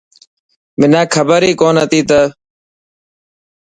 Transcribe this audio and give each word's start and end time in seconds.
منا 0.79 1.01
کبر 1.13 1.41
هي 1.47 1.53
ڪونه 1.61 1.81
هتي 1.83 2.01
ته. 2.09 2.21